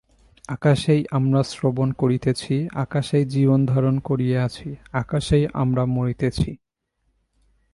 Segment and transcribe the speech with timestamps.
[0.49, 4.69] আকাশেই আমরা শ্রবণ করিতেছি, আকাশেই জীবনধারণ করিয়া আছি,
[4.91, 6.51] আকাশেই আমরা মরিতেছি।